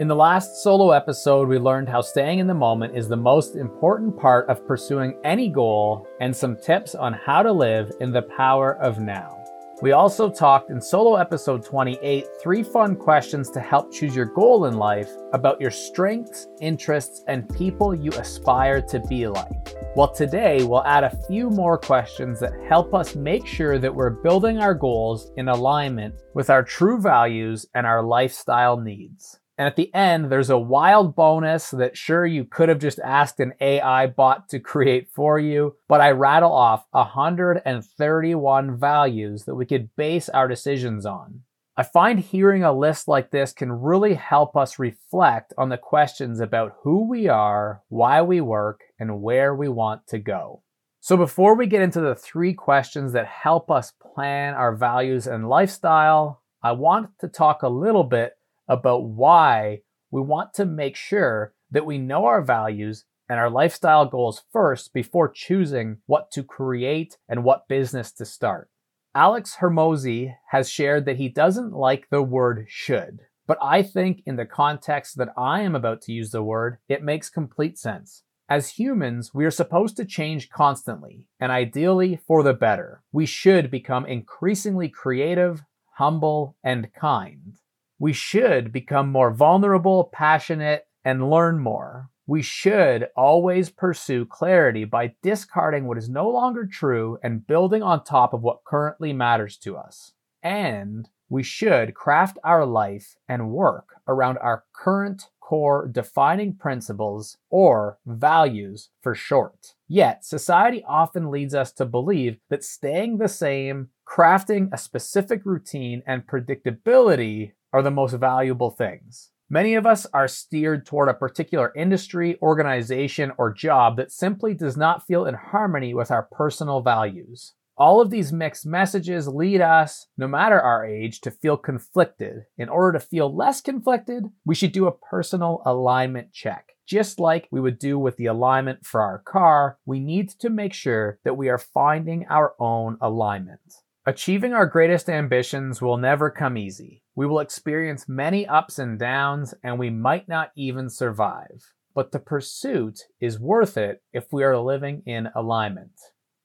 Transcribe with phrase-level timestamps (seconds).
[0.00, 3.54] In the last solo episode, we learned how staying in the moment is the most
[3.54, 8.22] important part of pursuing any goal and some tips on how to live in the
[8.22, 9.38] power of now.
[9.82, 14.64] We also talked in solo episode 28 three fun questions to help choose your goal
[14.64, 19.76] in life about your strengths, interests, and people you aspire to be like.
[19.94, 24.10] Well, today we'll add a few more questions that help us make sure that we're
[24.10, 29.38] building our goals in alignment with our true values and our lifestyle needs.
[29.56, 33.38] And at the end, there's a wild bonus that sure you could have just asked
[33.38, 39.64] an AI bot to create for you, but I rattle off 131 values that we
[39.64, 41.42] could base our decisions on.
[41.76, 46.40] I find hearing a list like this can really help us reflect on the questions
[46.40, 50.62] about who we are, why we work, and where we want to go.
[51.00, 55.48] So, before we get into the three questions that help us plan our values and
[55.48, 58.34] lifestyle, I want to talk a little bit
[58.68, 64.06] about why we want to make sure that we know our values and our lifestyle
[64.06, 68.70] goals first before choosing what to create and what business to start.
[69.14, 74.36] Alex Hormozi has shared that he doesn't like the word should, but I think in
[74.36, 78.22] the context that I am about to use the word, it makes complete sense.
[78.48, 83.02] As humans, we are supposed to change constantly, and ideally for the better.
[83.10, 87.54] We should become increasingly creative, humble, and kind.
[87.98, 92.10] We should become more vulnerable, passionate, and learn more.
[92.26, 98.02] We should always pursue clarity by discarding what is no longer true and building on
[98.02, 100.12] top of what currently matters to us.
[100.42, 107.98] And we should craft our life and work around our current core defining principles or
[108.06, 109.74] values for short.
[109.88, 116.02] Yet, society often leads us to believe that staying the same, crafting a specific routine,
[116.06, 119.32] and predictability are the most valuable things.
[119.50, 124.76] Many of us are steered toward a particular industry, organization, or job that simply does
[124.76, 127.54] not feel in harmony with our personal values.
[127.76, 132.44] All of these mixed messages lead us, no matter our age, to feel conflicted.
[132.56, 136.68] In order to feel less conflicted, we should do a personal alignment check.
[136.86, 140.72] Just like we would do with the alignment for our car, we need to make
[140.72, 143.83] sure that we are finding our own alignment.
[144.06, 147.02] Achieving our greatest ambitions will never come easy.
[147.14, 151.72] We will experience many ups and downs, and we might not even survive.
[151.94, 155.92] But the pursuit is worth it if we are living in alignment.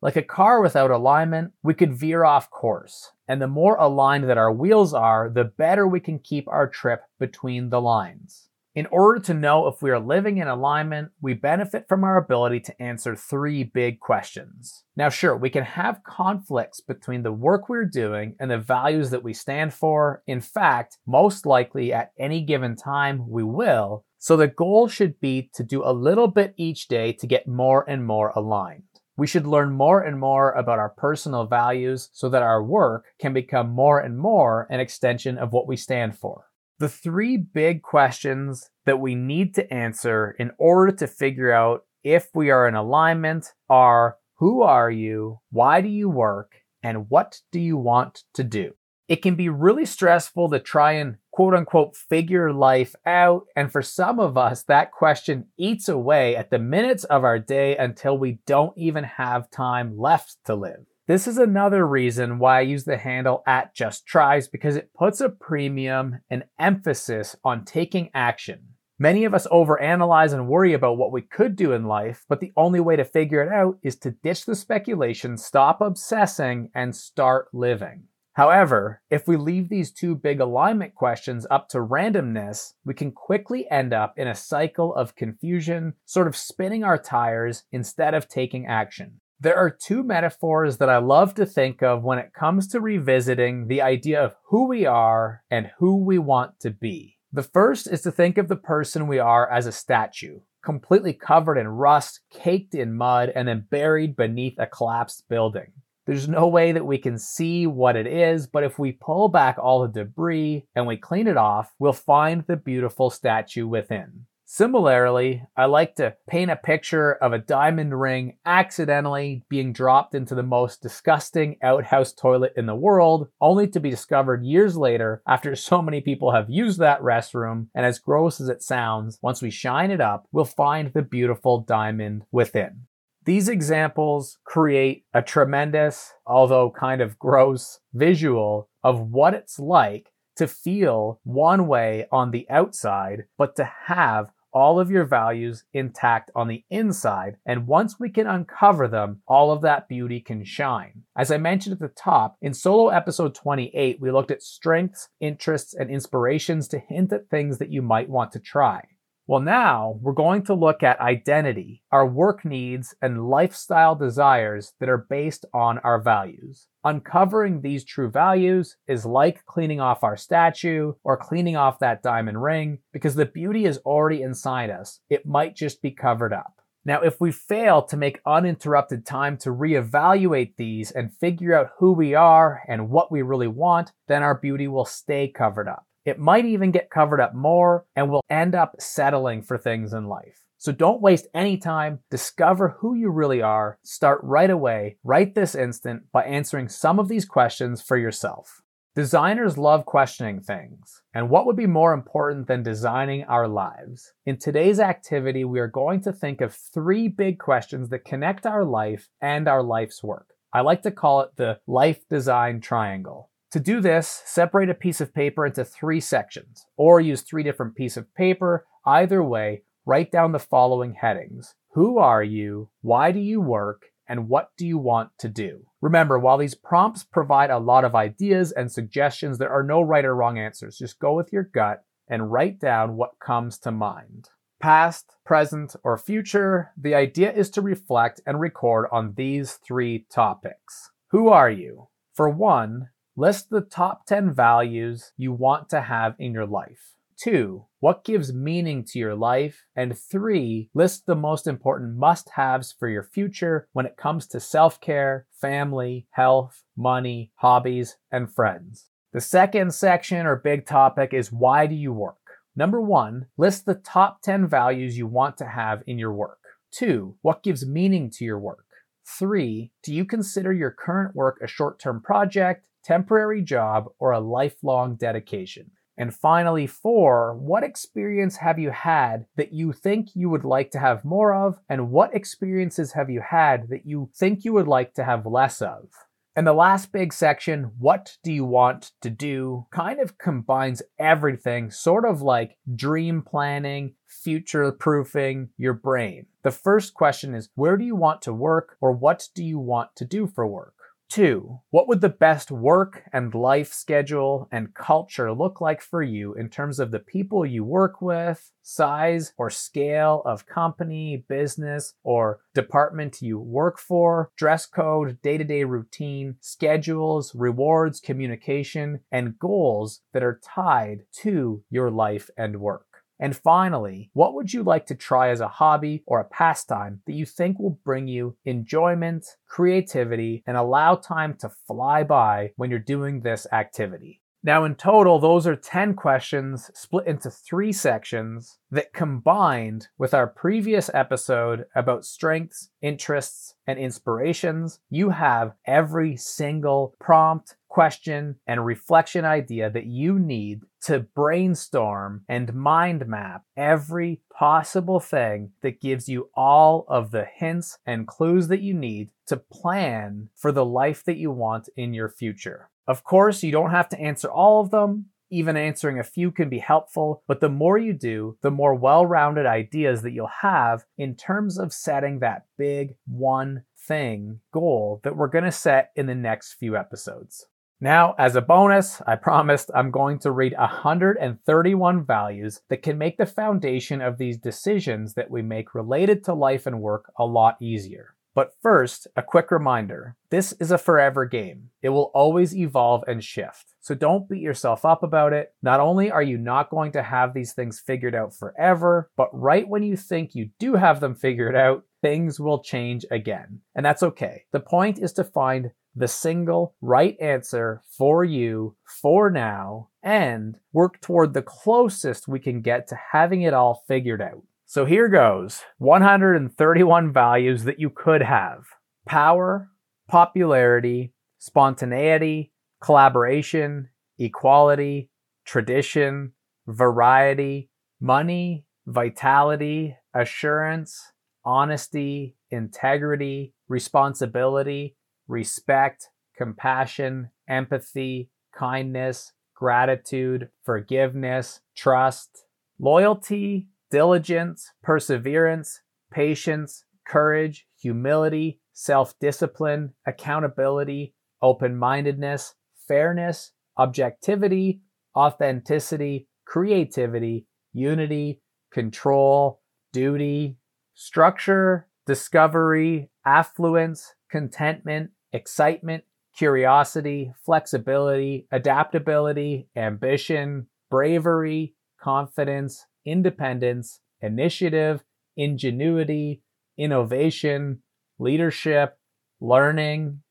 [0.01, 3.11] Like a car without alignment, we could veer off course.
[3.27, 7.01] And the more aligned that our wheels are, the better we can keep our trip
[7.19, 8.48] between the lines.
[8.79, 12.61] In order to know if we are living in alignment, we benefit from our ability
[12.61, 14.85] to answer three big questions.
[14.95, 19.21] Now, sure, we can have conflicts between the work we're doing and the values that
[19.21, 20.23] we stand for.
[20.27, 24.05] In fact, most likely at any given time, we will.
[24.17, 27.83] So the goal should be to do a little bit each day to get more
[27.85, 28.83] and more aligned.
[29.17, 33.33] We should learn more and more about our personal values so that our work can
[33.33, 36.45] become more and more an extension of what we stand for.
[36.79, 42.29] The three big questions that we need to answer in order to figure out if
[42.33, 47.59] we are in alignment are who are you, why do you work, and what do
[47.59, 48.75] you want to do?
[49.09, 53.47] It can be really stressful to try and quote unquote figure life out.
[53.57, 57.75] And for some of us, that question eats away at the minutes of our day
[57.75, 60.85] until we don't even have time left to live.
[61.09, 65.19] This is another reason why I use the handle at Just Tries because it puts
[65.21, 68.59] a premium and emphasis on taking action.
[68.99, 72.53] Many of us overanalyze and worry about what we could do in life, but the
[72.55, 77.47] only way to figure it out is to ditch the speculation, stop obsessing, and start
[77.53, 78.03] living.
[78.33, 83.65] However, if we leave these two big alignment questions up to randomness, we can quickly
[83.71, 88.67] end up in a cycle of confusion, sort of spinning our tires instead of taking
[88.67, 89.21] action.
[89.41, 93.67] There are two metaphors that I love to think of when it comes to revisiting
[93.67, 97.15] the idea of who we are and who we want to be.
[97.31, 101.57] The first is to think of the person we are as a statue, completely covered
[101.57, 105.71] in rust, caked in mud, and then buried beneath a collapsed building.
[106.05, 109.57] There's no way that we can see what it is, but if we pull back
[109.57, 114.25] all the debris and we clean it off, we'll find the beautiful statue within.
[114.51, 120.33] Similarly, I like to paint a picture of a diamond ring accidentally being dropped into
[120.33, 125.55] the most disgusting outhouse toilet in the world, only to be discovered years later after
[125.55, 127.67] so many people have used that restroom.
[127.75, 131.59] And as gross as it sounds, once we shine it up, we'll find the beautiful
[131.59, 132.87] diamond within.
[133.25, 140.47] These examples create a tremendous, although kind of gross, visual of what it's like to
[140.47, 146.47] feel one way on the outside, but to have all of your values intact on
[146.47, 147.37] the inside.
[147.45, 151.03] And once we can uncover them, all of that beauty can shine.
[151.17, 155.73] As I mentioned at the top, in solo episode 28, we looked at strengths, interests,
[155.73, 158.83] and inspirations to hint at things that you might want to try.
[159.29, 164.89] Well, now we're going to look at identity, our work needs, and lifestyle desires that
[164.89, 166.65] are based on our values.
[166.83, 172.41] Uncovering these true values is like cleaning off our statue or cleaning off that diamond
[172.41, 174.99] ring because the beauty is already inside us.
[175.11, 176.63] It might just be covered up.
[176.83, 181.91] Now, if we fail to make uninterrupted time to reevaluate these and figure out who
[181.91, 185.85] we are and what we really want, then our beauty will stay covered up.
[186.09, 190.07] It might even get covered up more and we'll end up settling for things in
[190.07, 190.43] life.
[190.57, 191.99] So don't waste any time.
[192.11, 193.77] Discover who you really are.
[193.83, 198.61] Start right away, right this instant, by answering some of these questions for yourself.
[198.95, 201.01] Designers love questioning things.
[201.13, 204.11] And what would be more important than designing our lives?
[204.25, 208.65] In today's activity, we are going to think of three big questions that connect our
[208.65, 210.33] life and our life's work.
[210.51, 213.29] I like to call it the life design triangle.
[213.51, 217.75] To do this, separate a piece of paper into three sections, or use three different
[217.75, 218.65] pieces of paper.
[218.85, 221.55] Either way, write down the following headings.
[221.73, 222.69] Who are you?
[222.81, 223.87] Why do you work?
[224.07, 225.65] And what do you want to do?
[225.81, 230.05] Remember, while these prompts provide a lot of ideas and suggestions, there are no right
[230.05, 230.77] or wrong answers.
[230.77, 234.29] Just go with your gut and write down what comes to mind.
[234.59, 240.91] Past, present, or future, the idea is to reflect and record on these three topics.
[241.11, 241.87] Who are you?
[242.13, 246.93] For one, List the top 10 values you want to have in your life.
[247.17, 249.65] Two, what gives meaning to your life?
[249.75, 254.39] And three, list the most important must haves for your future when it comes to
[254.39, 258.87] self care, family, health, money, hobbies, and friends.
[259.11, 262.15] The second section or big topic is why do you work?
[262.55, 266.39] Number one, list the top 10 values you want to have in your work.
[266.71, 268.63] Two, what gives meaning to your work?
[269.05, 274.19] Three, do you consider your current work a short term project, temporary job, or a
[274.19, 275.71] lifelong dedication?
[275.97, 280.79] And finally, four, what experience have you had that you think you would like to
[280.79, 281.59] have more of?
[281.67, 285.61] And what experiences have you had that you think you would like to have less
[285.61, 285.89] of?
[286.37, 291.69] And the last big section, what do you want to do, kind of combines everything,
[291.69, 296.27] sort of like dream planning, future proofing your brain.
[296.43, 299.95] The first question is, where do you want to work or what do you want
[299.97, 300.75] to do for work?
[301.09, 306.35] Two, what would the best work and life schedule and culture look like for you
[306.35, 312.41] in terms of the people you work with, size or scale of company, business, or
[312.53, 320.01] department you work for, dress code, day to day routine, schedules, rewards, communication, and goals
[320.13, 322.88] that are tied to your life and work?
[323.19, 327.13] And finally, what would you like to try as a hobby or a pastime that
[327.13, 332.79] you think will bring you enjoyment, creativity, and allow time to fly by when you're
[332.79, 334.21] doing this activity?
[334.41, 340.27] Now, in total, those are 10 questions split into three sections that combined with our
[340.27, 349.23] previous episode about strengths, interests, and inspirations, you have every single prompt, question, and reflection
[349.23, 356.29] idea that you need to brainstorm and mind map every possible thing that gives you
[356.35, 361.17] all of the hints and clues that you need to plan for the life that
[361.17, 362.69] you want in your future.
[362.87, 365.05] Of course, you don't have to answer all of them.
[365.31, 369.05] Even answering a few can be helpful, but the more you do, the more well
[369.05, 375.15] rounded ideas that you'll have in terms of setting that big one thing goal that
[375.15, 377.45] we're going to set in the next few episodes.
[377.81, 383.17] Now, as a bonus, I promised I'm going to read 131 values that can make
[383.17, 387.55] the foundation of these decisions that we make related to life and work a lot
[387.61, 388.15] easier.
[388.35, 391.69] But first, a quick reminder this is a forever game.
[391.81, 393.73] It will always evolve and shift.
[393.79, 395.53] So don't beat yourself up about it.
[395.61, 399.67] Not only are you not going to have these things figured out forever, but right
[399.67, 403.61] when you think you do have them figured out, things will change again.
[403.75, 404.43] And that's okay.
[404.51, 411.01] The point is to find the single right answer for you for now and work
[411.01, 414.43] toward the closest we can get to having it all figured out.
[414.65, 418.65] So here goes 131 values that you could have
[419.07, 419.69] power,
[420.07, 425.09] popularity, spontaneity, collaboration, equality,
[425.45, 426.33] tradition,
[426.67, 427.69] variety,
[427.99, 434.95] money, vitality, assurance, honesty, integrity, responsibility,
[435.29, 442.45] respect, compassion, empathy, kindness, gratitude, forgiveness, trust,
[442.79, 445.81] loyalty, diligence, perseverance,
[446.11, 452.55] patience, courage, humility, self discipline, accountability, open mindedness,
[452.87, 454.81] fairness, objectivity,
[455.15, 459.61] authenticity, creativity, unity, control,
[459.93, 460.57] duty,
[460.95, 466.03] structure, discovery, affluence, contentment, excitement,
[466.35, 475.03] curiosity, flexibility, adaptability, ambition, bravery, confidence, independence, initiative,
[475.35, 476.41] ingenuity,
[476.77, 477.81] innovation,
[478.19, 478.97] leadership,
[479.39, 480.21] learning,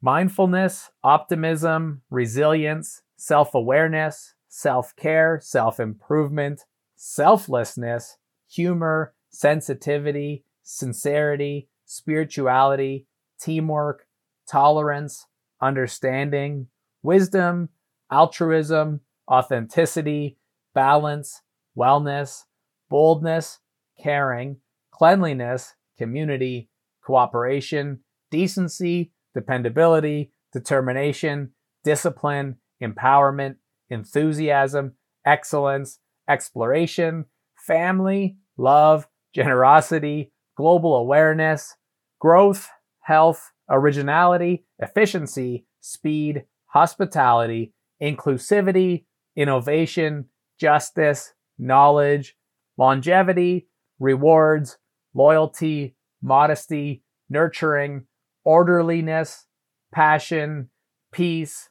[0.00, 6.62] mindfulness, optimism, resilience, self awareness, self care, self improvement,
[6.96, 8.18] selflessness,
[8.48, 13.06] humor, sensitivity, sincerity, spirituality,
[13.40, 14.06] teamwork,
[14.50, 15.26] tolerance,
[15.60, 16.68] understanding,
[17.02, 17.68] wisdom,
[18.10, 20.36] altruism, authenticity,
[20.74, 21.42] balance,
[21.76, 22.42] wellness,
[22.90, 23.60] boldness,
[24.02, 24.56] caring,
[24.90, 26.68] cleanliness, community,
[27.02, 31.50] cooperation, decency, dependability, determination,
[31.82, 33.56] discipline, empowerment,
[33.90, 34.92] enthusiasm,
[35.24, 35.98] excellence,
[36.28, 37.24] exploration,
[37.56, 41.76] family, love, generosity, global awareness,
[42.20, 42.68] growth,
[43.00, 49.04] health, originality, efficiency, speed, hospitality, inclusivity,
[49.36, 50.26] innovation,
[50.58, 52.36] justice, knowledge,
[52.76, 53.68] longevity,
[53.98, 54.78] rewards,
[55.14, 58.06] loyalty, modesty, nurturing,
[58.44, 59.46] orderliness,
[59.92, 60.68] passion,
[61.12, 61.68] peace,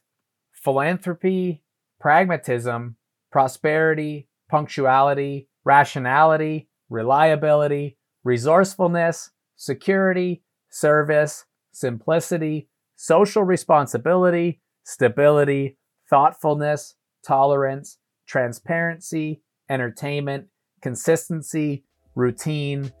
[0.52, 1.62] philanthropy,
[2.00, 2.96] pragmatism,
[3.30, 15.76] prosperity, punctuality, rationality, reliability, resourcefulness, security, service, simplicity, social responsibility, stability,
[16.08, 16.94] thoughtfulness,
[17.26, 20.46] tolerance, transparency, entertainment,
[20.82, 22.92] consistency, routine,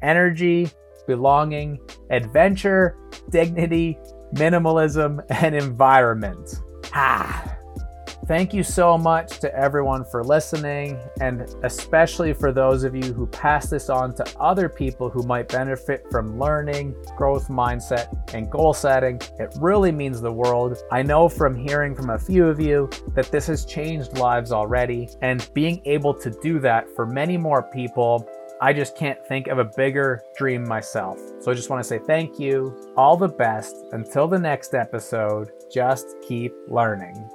[0.00, 0.70] energy,
[1.06, 1.78] belonging,
[2.10, 2.96] adventure,
[3.30, 3.98] dignity,
[4.34, 6.54] minimalism, and environment.
[6.94, 7.58] Ah.
[8.26, 13.26] Thank you so much to everyone for listening, and especially for those of you who
[13.26, 18.74] pass this on to other people who might benefit from learning, growth mindset, and goal
[18.74, 19.20] setting.
[19.40, 20.78] It really means the world.
[20.92, 25.08] I know from hearing from a few of you that this has changed lives already,
[25.20, 28.28] and being able to do that for many more people
[28.60, 31.18] I just can't think of a bigger dream myself.
[31.40, 33.74] So I just want to say thank you, all the best.
[33.90, 37.28] Until the next episode, just keep learning.